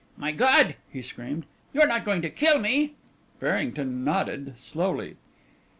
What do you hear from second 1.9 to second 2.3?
going to